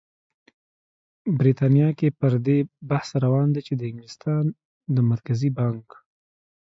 [1.37, 2.57] بریتانیا کې پر دې
[2.89, 4.45] بحث روان دی چې د انګلستان
[4.95, 5.89] د مرکزي بانک